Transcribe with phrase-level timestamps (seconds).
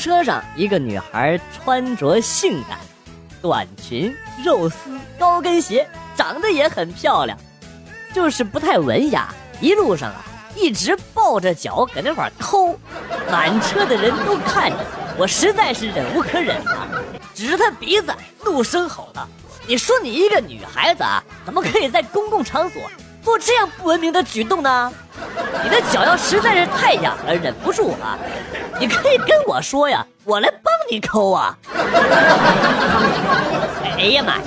[0.00, 2.78] 车上，一个女孩穿着性感，
[3.42, 5.86] 短裙、肉丝、高跟鞋，
[6.16, 7.36] 长得也很漂亮，
[8.14, 9.28] 就是不太文雅。
[9.60, 10.24] 一路上啊，
[10.56, 12.74] 一直抱着脚搁那块抠，
[13.30, 14.78] 满车的人都看着，
[15.18, 16.88] 我实在是忍无可忍了，
[17.34, 18.10] 指着她鼻子
[18.42, 19.28] 怒声吼道
[19.68, 22.90] ：“你说你一个女孩子啊，怎么可以在公共场所
[23.22, 24.92] 做这样不文明的举动呢？
[25.62, 28.18] 你的脚要实在是太痒了，忍不住啊，
[28.78, 31.56] 你可以跟我说呀，我来帮你抠啊。”
[33.98, 34.42] 哎呀妈呀，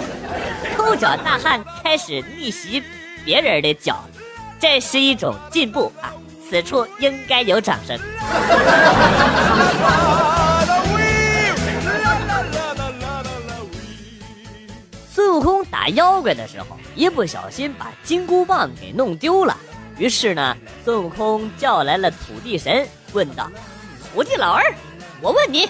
[0.75, 2.83] 抠脚大汉开始逆袭
[3.23, 4.03] 别人的脚。
[4.59, 6.11] 这是一种进步啊！
[6.49, 7.99] 此处应该有掌声。
[15.95, 19.57] 妖怪的时候，一不小心把金箍棒给弄丢了。
[19.97, 23.49] 于是呢，孙悟空叫来了土地神，问道
[24.13, 24.63] ：“土地老儿，
[25.21, 25.69] 我问你，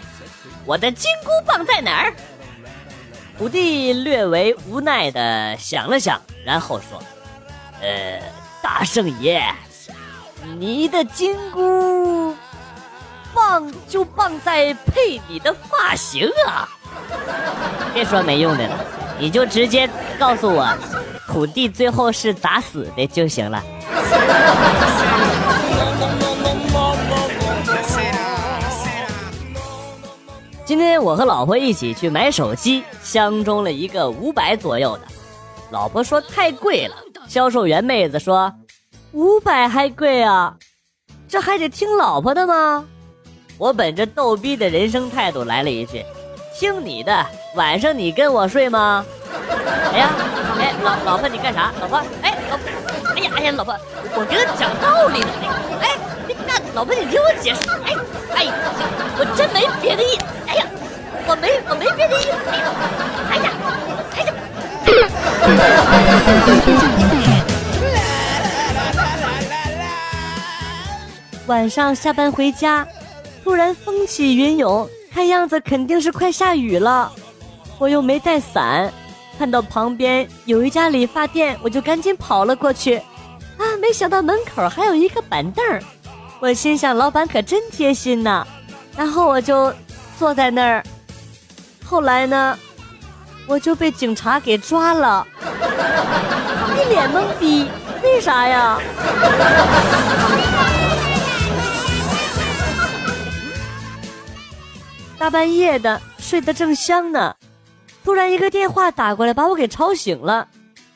[0.66, 2.14] 我的金箍棒在哪儿？”
[3.38, 7.02] 土地略为无奈的想了想，然后说
[7.82, 8.22] ：“呃。”
[8.64, 9.44] 大圣爷，
[10.58, 12.34] 你的金箍
[13.34, 16.70] 棒就棒在配你的发型啊！
[17.94, 18.80] 别说没用的了，
[19.20, 20.68] 你就直接告诉我，
[21.28, 23.64] 土地最后是咋死的就行了。
[30.66, 35.04] 今天我和老婆一起去买手机，相中了一个五百左右的，
[35.72, 36.96] 老婆说太贵了。
[37.28, 38.52] 销售员妹子说
[39.12, 40.56] ：“五百还贵啊，
[41.28, 42.86] 这还得听老婆的吗？”
[43.60, 46.04] 我本着逗逼的人生态度来了一句
[46.54, 47.26] ：“听你的，
[47.56, 49.06] 晚上你跟我睡吗？”
[49.92, 50.10] 哎呀，
[50.60, 51.72] 哎老老婆你干啥？
[51.82, 52.64] 老婆，哎老婆，
[53.16, 53.76] 哎呀哎呀老婆，
[54.16, 55.28] 我跟他讲道理呢。
[55.82, 55.98] 哎，
[56.46, 57.62] 那老婆你听我解释。
[57.86, 57.94] 哎
[58.36, 58.46] 哎，
[59.18, 60.18] 我真没别的意。
[60.48, 60.66] 哎呀，
[61.28, 62.32] 我没我没别的意思。
[63.30, 63.52] 哎呀，
[64.16, 64.34] 哎呀。
[71.48, 72.88] 晚上下班回家，
[73.44, 77.12] 突然风起云涌，看样子肯定是快下雨了。
[77.78, 78.92] 我又没带伞，
[79.38, 82.98] 看到旁边有一家理发店，我就赶紧跑了过去。
[83.58, 85.64] 啊，没想到门口还有一个板凳
[86.40, 88.46] 我心想老板可真贴心呐。
[88.98, 89.74] 然后我就
[90.18, 90.84] 坐在那儿。
[91.86, 92.58] 后来呢？
[93.46, 95.28] 我就被警察给抓了，
[96.78, 97.70] 一脸懵逼，
[98.02, 98.80] 为啥呀？
[105.24, 107.34] 大半夜的，睡得正香呢，
[108.04, 110.46] 突然一个电话打过来，把我给吵醒了。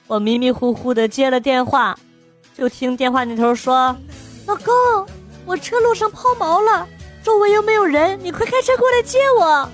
[0.05, 1.97] 我迷迷糊糊的接了电话，
[2.53, 3.95] 就听电话那头说
[4.45, 4.73] ：“老公，
[5.45, 6.85] 我车路上抛锚了，
[7.23, 9.69] 周围又没有人，你快开车过来接我。”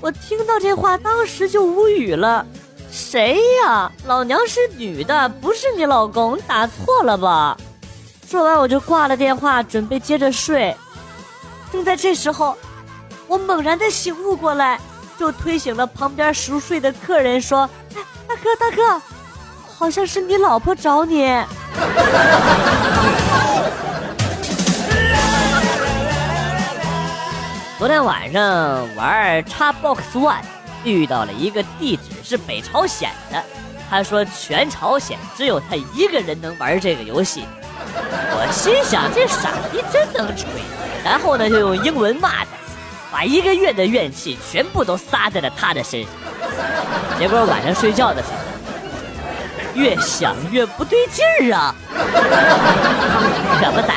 [0.00, 2.46] 我听到这话，当时就无语了。
[2.92, 3.90] 谁呀？
[4.06, 7.56] 老娘是女的，不是你老公，打错了吧？
[8.24, 10.76] 说完我就挂了电话，准备接着睡。
[11.72, 12.56] 正在这时候，
[13.28, 14.80] 我猛然的醒悟过来，
[15.18, 19.02] 就推醒了旁边熟睡的客人，说：“哎，大哥大哥，
[19.78, 21.28] 好像是你老婆找你。
[27.78, 30.40] ”昨天晚上玩 Xbox One，
[30.82, 33.44] 遇到了一个地址是北朝鲜的，
[33.90, 37.44] 他说全朝鲜只有他一个人能玩这个游戏。
[37.94, 40.46] 我心想这傻逼真能吹，
[41.04, 42.50] 然后呢就用英文骂他，
[43.10, 46.10] 把一个月的怨气全部都撒在了他的身上。
[47.18, 51.74] 结果晚上睡觉的时候，越想越不对劲儿啊！
[53.60, 53.94] 可不咋，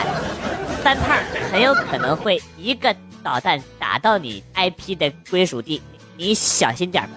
[0.83, 1.17] 三胖
[1.51, 2.95] 很有可能会一个。
[3.23, 5.79] 导弹打到你 IP 的归属地，
[6.17, 7.09] 你小心点吧。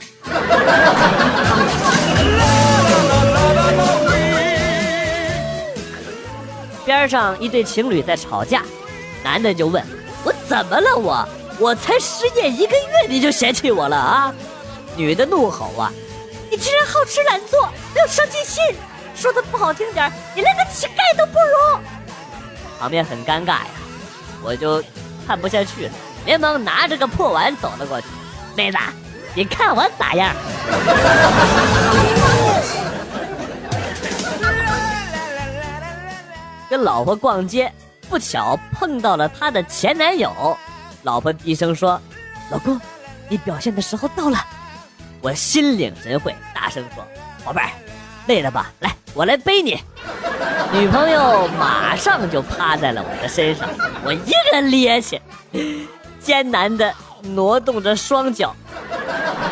[6.85, 8.63] 边上一对情侣在吵架，
[9.25, 9.83] 男的就问
[10.25, 10.95] 我怎么了？
[10.95, 11.27] 我
[11.59, 14.35] 我才失业一个月，你就嫌弃我了啊？
[14.97, 15.93] 女的怒吼啊，
[16.51, 18.63] 你居然好吃懒做，没有上进心，
[19.15, 21.79] 说的不好听点，你连个乞丐都不如。
[22.79, 23.67] 场面很尴尬呀，
[24.43, 24.83] 我就。
[25.27, 25.93] 看不下去了，
[26.27, 28.07] 连忙拿着个破碗走了过去。
[28.55, 28.77] 妹子，
[29.35, 30.37] 你看我咋样？
[36.69, 37.73] 跟老婆逛街，
[38.07, 40.55] 不巧碰到了她的前男友。
[41.05, 42.01] 老婆低声说
[42.51, 42.81] ：“老公，
[43.29, 44.39] 你表现的时候到了。”
[45.21, 47.05] 我心领神会，大声说
[47.45, 47.69] ：“宝贝儿，
[48.27, 48.73] 累了吧？
[48.81, 49.79] 来，我来背你。”
[50.73, 53.69] 女朋友马上就趴在了我的身上，
[54.03, 55.21] 我一个趔趄，
[56.21, 56.93] 艰难的
[57.23, 58.55] 挪动着双脚。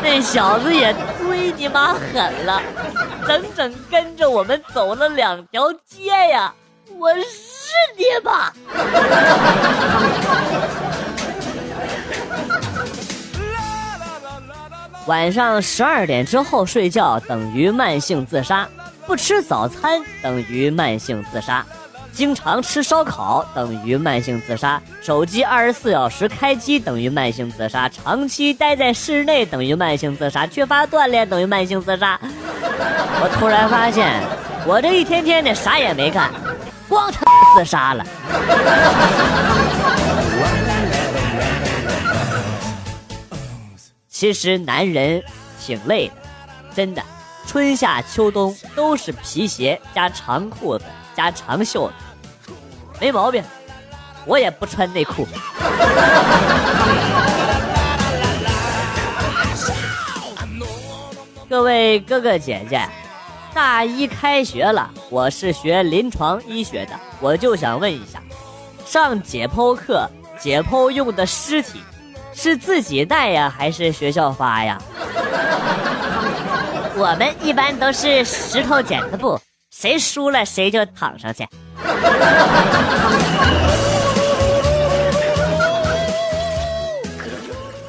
[0.01, 0.91] 那小子也
[1.21, 2.61] 忒你妈狠了，
[3.27, 6.51] 整整跟着我们走了两条街呀！
[6.99, 7.23] 我日
[7.95, 8.51] 你妈！
[15.05, 18.67] 晚上十二点之后睡觉等于慢性自杀，
[19.05, 21.65] 不吃早餐等于慢性自杀。
[22.13, 32.19] 经常吃烧烤等于慢性自杀，手机二十四小时开机等于慢性自杀，长期待在室内等于慢性自杀，缺乏锻炼等于慢性自杀。
[32.21, 34.21] 我突然发现，
[34.65, 36.29] 我这一天天的啥也没干，
[36.87, 37.25] 光他
[37.57, 38.05] 自杀了。
[44.23, 45.21] 其实男人
[45.59, 46.13] 挺累的，
[46.73, 47.03] 真的，
[47.45, 50.85] 春夏秋冬都是皮鞋加长裤子。
[51.13, 52.53] 加长袖子，
[53.01, 53.43] 没毛病，
[54.25, 55.27] 我也不穿内裤。
[61.49, 62.87] 各位哥哥姐姐，
[63.53, 68.23] 大一开学了，我是学临床医学的，我就想问一下，
[68.85, 70.09] 上解剖课
[70.39, 71.81] 解剖用的尸体
[72.33, 74.81] 是自己带呀，还是学校发呀？
[76.95, 79.39] 我们一般都是石头剪子布。
[79.71, 81.47] 谁输了谁就躺上去。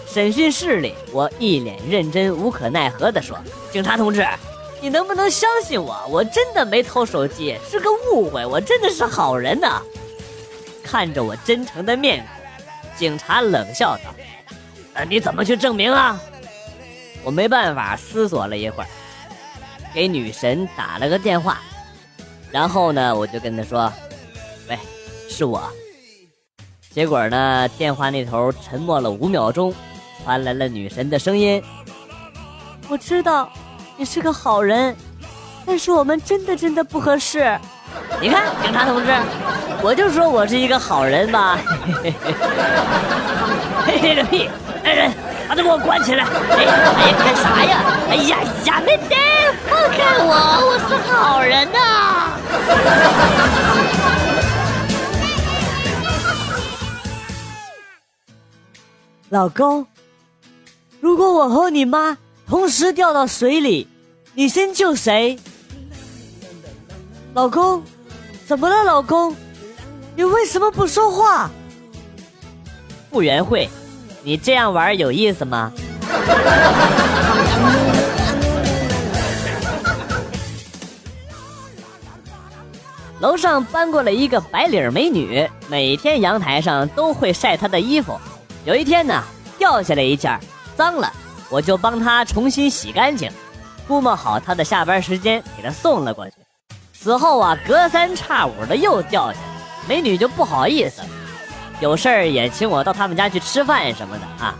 [0.08, 3.36] 审讯室里，我一脸认真、无可奈何地说
[3.70, 4.26] ：“警察同志，
[4.80, 5.94] 你能不能相信我？
[6.08, 8.46] 我真的没偷手机，是个误会。
[8.46, 9.82] 我真的是好人呐。”
[10.82, 12.26] 看着我真诚的面孔，
[12.96, 14.14] 警察冷笑道
[14.94, 16.20] ：“那你怎么去证明啊？”
[17.24, 18.86] 我没办法，思索了一会儿，
[19.94, 21.58] 给女神打了个电话。
[22.50, 23.90] 然后呢，我就跟她说
[24.68, 24.78] ：“喂，
[25.28, 25.62] 是我。”
[26.92, 29.74] 结果呢，电话那头沉默了五秒钟，
[30.22, 31.60] 传来了女神的声音
[32.88, 33.50] ：“我知道
[33.96, 34.94] 你是个好人，
[35.64, 37.58] 但是我们真的真的不合适。
[38.20, 39.12] 你看，警察同志，
[39.82, 41.58] 我就说我是一个好人吧。
[43.86, 44.50] 嘿嘿个屁！
[44.84, 45.10] 来人，
[45.48, 46.24] 把他给我关起来！
[46.24, 47.82] 哎哎呀，干啥呀？
[48.10, 49.16] 哎呀呀，没得，
[49.66, 50.30] 放开我，
[50.68, 51.78] 我是好人呐！”
[59.30, 59.86] 老公，
[61.00, 63.88] 如果我和你妈同时掉到水里，
[64.34, 65.38] 你先救谁？
[67.32, 67.82] 老公，
[68.46, 68.84] 怎么了？
[68.84, 69.34] 老公，
[70.14, 71.50] 你为什么不说话？
[73.10, 73.68] 傅园慧，
[74.24, 75.70] 你这样玩有意思吗？
[83.20, 88.18] 楼上搬过来一个白领美女，每天阳台上都会晒她的衣服。
[88.64, 89.22] 有一天呢，
[89.58, 90.40] 掉下来一件，
[90.74, 91.12] 脏了，
[91.50, 93.30] 我就帮她重新洗干净，
[93.86, 96.32] 估摸好她的下班时间，给她送了过去。
[96.92, 99.44] 此后啊，隔三差五的又掉下来，
[99.86, 101.02] 美女就不好意思，
[101.80, 104.54] 有事儿也请我到他们家去吃饭什么的啊。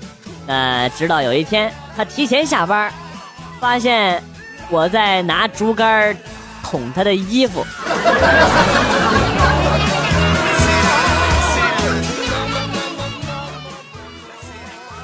[0.47, 2.93] 那直到有一天，他提前下班，
[3.61, 4.23] 发现
[4.71, 6.17] 我在拿竹竿。
[6.67, 7.65] 捅他的衣服。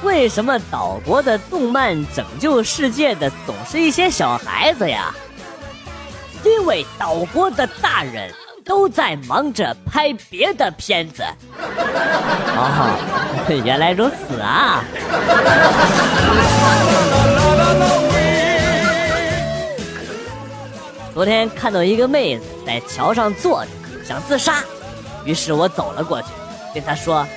[0.01, 5.13] 为什么岛国的动漫拯救世界的总是一些小孩子呀？
[6.43, 8.33] 因为岛国的大人
[8.65, 11.23] 都在忙着拍别的片子。
[12.57, 14.83] 哦， 原来如此啊！
[21.13, 23.71] 昨天看到一个妹子在桥上坐着，
[24.07, 24.63] 想自杀，
[25.25, 26.27] 于是我走了过去，
[26.73, 27.27] 跟她说：“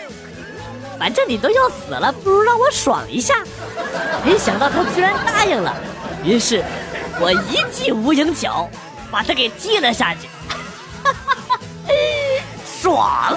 [0.99, 3.35] 反正你都要死了，不如让我爽一下。”
[4.25, 5.75] 没想到她居然答应了，
[6.23, 6.63] 于是
[7.21, 8.71] 我一记无影脚
[9.11, 10.29] 把她给击了下去，
[12.85, 13.35] 爽！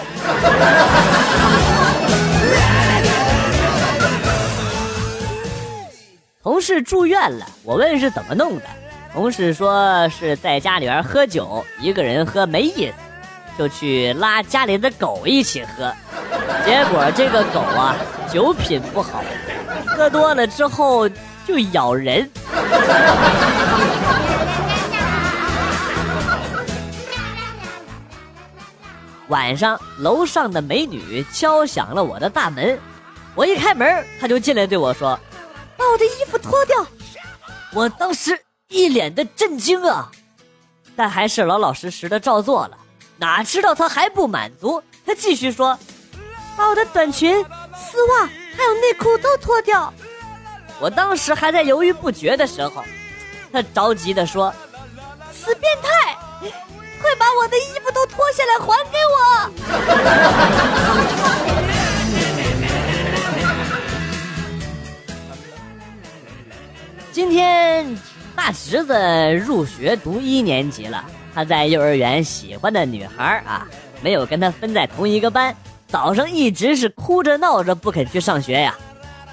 [6.44, 8.64] 同事住院了，我问是怎么弄的。
[9.14, 12.94] 同事说是在家里边喝酒，一个人喝没意思，
[13.58, 15.94] 就去拉家里的狗一起喝。
[16.66, 17.96] 结果这个狗啊，
[18.30, 19.24] 酒品不好，
[19.86, 21.08] 喝多了之后
[21.48, 22.30] 就咬人。
[29.30, 32.80] 晚上，楼上的美女敲响了我的大门，
[33.36, 35.20] 我一开门，她就进来对我说
[35.78, 36.86] ：“把我的衣服脱掉。”
[37.74, 38.40] 我当时。
[38.70, 40.12] 一脸的震惊啊，
[40.94, 42.78] 但还是老老实实的照做了。
[43.16, 45.80] 哪知道他还不满足，他继续说
[46.58, 47.42] ：“把我的短裙、
[47.74, 49.94] 丝袜还有内裤都脱掉。
[50.82, 52.84] 我当时还在犹豫不决的时候，
[53.54, 54.54] 他着急的说
[55.32, 56.17] ：“死变态，
[57.02, 59.16] 快把我的衣服都脱下来还给我！”
[67.12, 67.98] 今天
[68.36, 73.68] 大侄子入学读一年级了，他在幼儿园喜欢的女孩啊，
[74.02, 75.56] 没有跟他分在同一个班，
[75.88, 78.76] 早上一直是哭着闹着不肯去上学呀。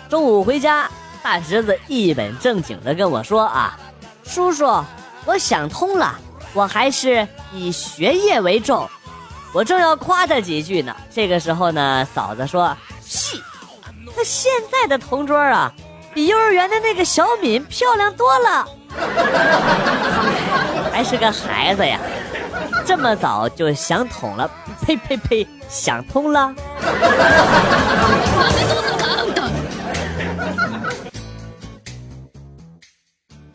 [0.08, 0.90] 中午回家，
[1.22, 3.78] 大侄子一本正经的跟我说啊
[4.24, 4.82] ：“叔叔，
[5.26, 6.18] 我想通了，
[6.54, 8.88] 我还是以学业为重。”
[9.52, 12.74] 我正要夸他几句呢，这个时候呢，嫂子说
[13.06, 13.42] ：“屁，
[14.16, 15.70] 他现在的同桌啊。”
[16.14, 18.64] 比幼儿园的那个小敏漂亮多了，
[20.92, 21.98] 还是个孩子呀，
[22.86, 24.48] 这么早就想通了，
[24.80, 26.54] 呸呸呸，想通了。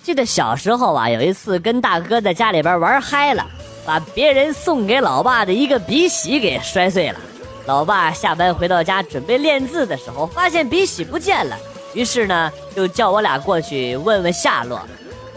[0.09, 3.45] 记得小时候啊，有一次跟大哥在家里边玩嗨了，
[3.85, 7.19] 把别人送给老爸的一个笔洗给摔碎了。
[7.67, 11.55] 老爸下班回到家准备练字的时候，发现笔洗不见了。
[11.93, 14.81] 于是呢，就叫我俩过去问问下落。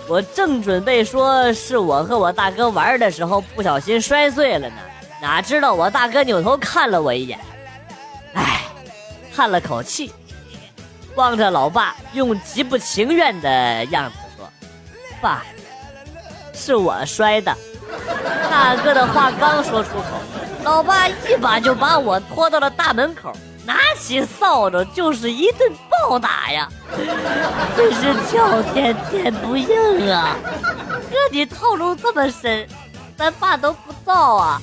[0.08, 4.76] 我正准备说是我和我大哥玩的时候不小心摔碎了呢，
[5.20, 7.38] 哪知道我大哥扭头看了我一眼，
[8.32, 8.62] 唉，
[9.36, 10.10] 叹了口气，
[11.14, 14.16] 望着老爸，用极不情愿的样子
[15.24, 15.44] ：“爸，
[16.52, 17.56] 是我摔的。”
[18.50, 20.04] 大哥的话刚说出口，
[20.64, 23.32] 老爸一把就把我拖到了大门口。
[23.64, 26.68] 拿起扫帚就是一顿暴打呀！
[27.76, 30.34] 真是叫天天不应啊！
[31.08, 32.66] 哥你套路这么深，
[33.16, 34.60] 咱爸都不造啊！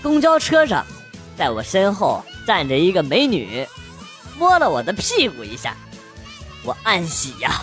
[0.00, 0.86] 公交车上，
[1.36, 3.66] 在我身后站着一个美女，
[4.38, 5.74] 摸了我的屁股一下，
[6.64, 7.62] 我暗喜呀，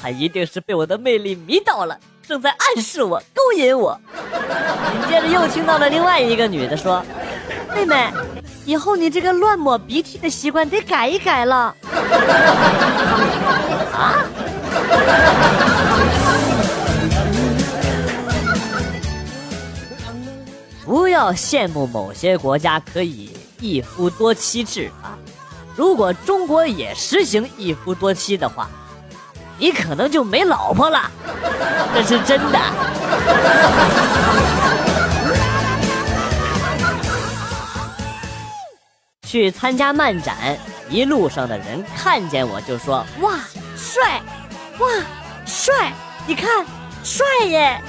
[0.00, 1.98] 她一定是被我的魅力迷倒了。
[2.26, 7.04] 正在暗示我、勾引我，紧接着又听到了另外一个女的说
[7.74, 8.10] ：“妹妹，
[8.64, 11.74] 以后你这个乱抹鼻涕的习惯得改一改了。
[13.92, 14.24] ”啊！
[20.84, 25.16] 不要羡慕某些国家可以一夫多妻制啊！
[25.76, 28.68] 如果中国也实行一夫多妻的话。
[29.58, 31.08] 你可能就没老婆了，
[31.94, 32.58] 这是真的。
[39.24, 40.58] 去参加漫展，
[40.90, 43.38] 一路上的人看见我就说：“哇，
[43.76, 44.20] 帅！
[44.80, 44.88] 哇，
[45.46, 45.92] 帅！
[46.26, 46.66] 你看，
[47.04, 47.80] 帅耶！”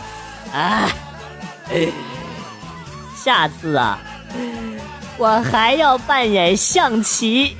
[0.53, 0.87] 啊，
[3.15, 3.97] 下次啊，
[5.17, 7.55] 我还要扮演象棋。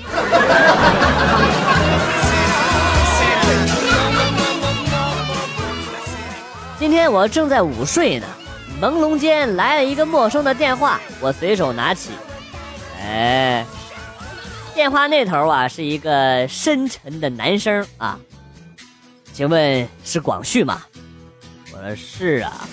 [6.79, 8.27] 今天我正在午睡呢，
[8.81, 12.09] 朦胧间来了一个陌生的电话，我随手拿起，
[13.01, 13.65] 哎，
[14.75, 18.19] 电话那头啊是一个深沉的男声啊，
[19.31, 20.81] 请问是广旭吗？
[21.71, 22.67] 我说是啊，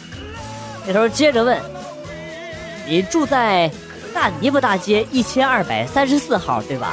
[0.84, 1.60] 那头接着问，
[2.88, 3.70] 你住在
[4.12, 6.92] 大泥巴大街一千二百三十四号对吧？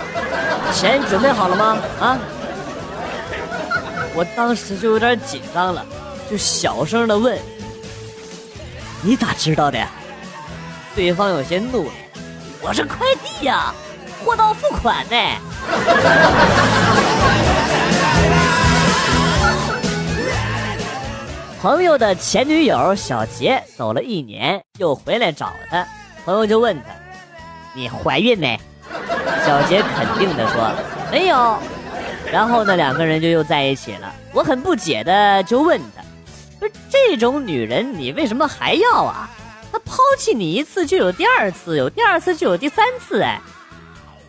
[0.74, 1.78] 钱准备好了吗？
[2.00, 2.20] 啊，
[4.14, 5.86] 我当时就有点紧张了。
[6.30, 7.40] 就小声的问
[9.02, 9.80] ：“你咋知道的？”
[10.94, 11.92] 对方有些怒了
[12.62, 13.74] ：“我是快递呀，
[14.26, 15.16] 货到付款呢。”
[21.62, 25.88] 朋友的前女友小杰走了一年，又回来找他，
[26.26, 26.90] 朋友就问他
[27.78, 28.60] ：“你怀孕没？”
[29.46, 30.72] 小杰肯定的说
[31.12, 31.58] ：“没有。”
[32.34, 34.14] 然后呢，两个人就又在一起了。
[34.34, 36.04] 我很不解的就问他。
[36.60, 39.30] 不是这种女人，你为什么还要啊？
[39.72, 43.40] 她抛弃你一次就有第二次，有第二次就有第三次，哎。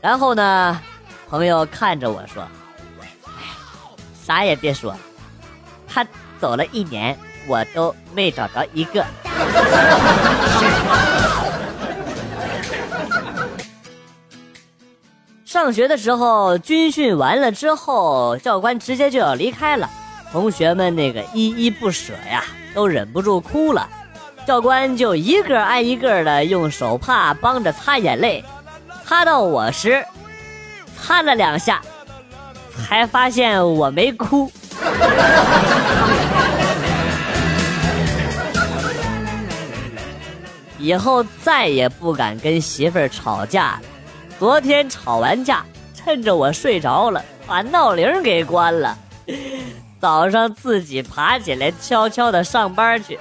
[0.00, 0.81] 然后呢，
[1.28, 2.43] 朋友看着我说
[3.00, 3.09] ：“哎，
[4.25, 4.95] 啥也别说，
[5.88, 6.07] 他
[6.38, 9.05] 走了一年，我都没找着一个。”
[15.59, 19.91] 上学的时候，军训完了之后，教官直接就要离开了。
[20.31, 23.88] 同学们那个依依不舍呀，都忍不住哭了。
[24.47, 28.45] 教官就一个挨一个的用手帕帮着擦眼泪，
[29.05, 30.07] 擦到我时，
[30.97, 31.83] 擦了两下，
[32.87, 34.49] 才发现我没哭。
[40.79, 43.81] 以后再也不敢跟媳妇儿吵架了。
[44.38, 48.97] 昨天吵完架，趁着我睡着了，把闹铃给关了。
[50.00, 53.18] 早上自己爬起来，悄悄的上班去。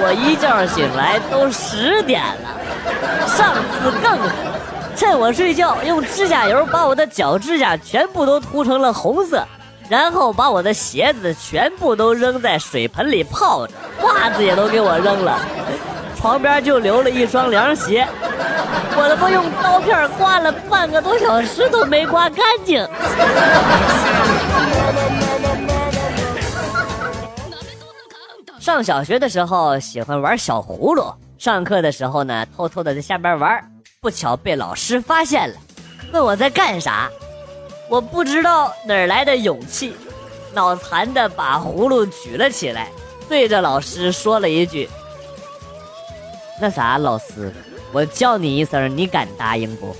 [0.00, 3.26] 我一觉醒来都十点了。
[3.26, 4.30] 上次更狠，
[4.94, 9.44] 趁我睡觉，用指甲油把我的脚指甲全部都涂成了红色，
[9.88, 13.72] 然后把我的鞋子全部都扔在水盆里泡着，
[14.02, 15.36] 袜子也都给我扔了。
[16.16, 18.06] 床边就留了一双凉鞋，
[19.02, 22.86] 我他妈用刀片刮了半个多小时都没刮干净。
[28.60, 33.64] 上小学的时候喜欢玩小葫芦，上课的时候呢偷偷的在下边玩，
[34.02, 35.54] 不巧被老师发现了，
[36.12, 37.08] 问我在干啥，
[37.88, 39.96] 我不知道哪来的勇气，
[40.52, 42.88] 脑残的把葫芦举了起来，
[43.30, 44.90] 对着老师说了一句。
[46.60, 47.50] 那啥，老师，
[47.92, 49.94] 我叫你一声，你敢答应不？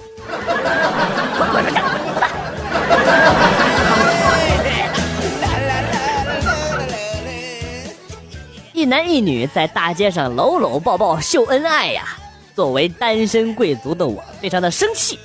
[8.72, 12.16] 一男一女在大街上搂搂抱抱秀恩爱呀！
[12.54, 15.18] 作为单身贵族的我，非常的生气。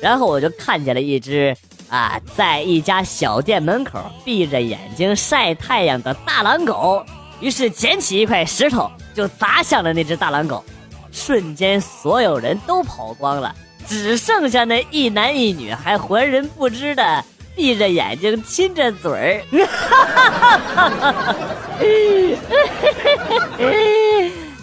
[0.00, 1.56] 然后我就看见了一只
[1.88, 7.04] 啊，在一家小店门口闭着眼睛晒太阳的大狼狗，
[7.40, 10.64] 于是捡起一块石头就砸向了那只大狼狗。
[11.16, 13.54] 瞬间，所有人都跑光了，
[13.88, 17.24] 只剩下那一男一女还浑然不知的
[17.56, 19.42] 闭着眼睛亲着嘴儿。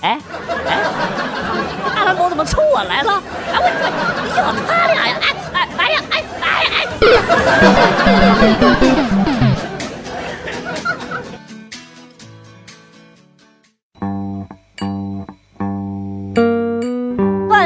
[0.04, 0.20] 哎 哎，
[1.96, 3.24] 大狼狗怎么冲我来了？
[3.52, 3.88] 哎我我，
[4.24, 5.16] 你要他俩呀？
[5.22, 6.46] 哎哎哎呀哎哎
[8.70, 9.23] 哎！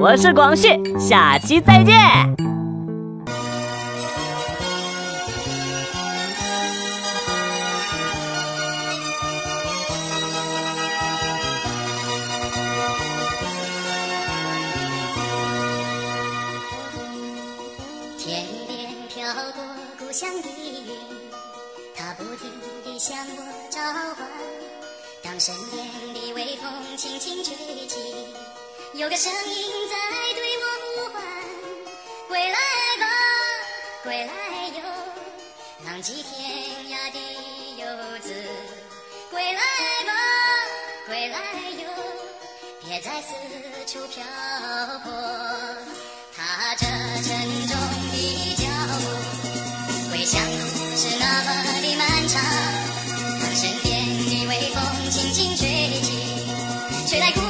[0.00, 0.66] 我是广旭，
[0.98, 1.94] 下期再见。
[18.16, 19.62] 天边飘过
[19.98, 20.96] 故乡的云，
[21.94, 22.50] 它不停
[22.86, 23.78] 地向我召
[24.14, 24.26] 唤。
[25.22, 25.84] 当身边
[26.14, 27.54] 的微风轻轻吹
[27.86, 27.98] 起。
[28.94, 29.94] 有个声音在
[30.34, 31.22] 对我呼唤：
[32.28, 32.58] 归来
[32.98, 33.06] 吧，
[34.02, 34.32] 归来
[34.76, 34.82] 哟，
[35.86, 36.50] 浪迹天
[36.90, 37.18] 涯的
[37.78, 38.34] 游子，
[39.30, 39.60] 归来
[40.06, 40.12] 吧，
[41.06, 41.38] 归来
[41.78, 41.88] 哟，
[42.84, 43.32] 别再四
[43.86, 44.24] 处漂
[45.04, 45.12] 泊。
[46.36, 46.86] 踏着
[47.22, 47.28] 沉
[47.68, 47.76] 重
[48.10, 51.48] 的脚步，归乡路是那么
[51.80, 52.42] 的漫长。
[53.40, 55.68] 当身边的微风轻轻吹
[56.02, 57.49] 起，吹来故。